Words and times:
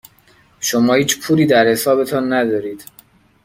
شما 0.59 0.93
هیچ 0.93 1.19
پولی 1.27 1.45
در 1.45 1.67
حسابتان 1.67 2.33
ندارید. 2.33 2.85